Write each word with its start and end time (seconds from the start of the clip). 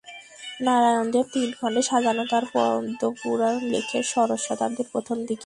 নারায়ণ 0.61 1.05
দেব 1.13 1.25
তিন 1.33 1.49
খণ্ডে 1.57 1.81
সাজানো 1.89 2.23
তাঁর 2.31 2.45
পদ্মপুরাণ 2.53 3.55
লেখেন 3.71 4.03
ষোড়শ 4.11 4.41
শতাব্দীর 4.47 4.87
প্রথম 4.93 5.17
দিকে। 5.19 5.39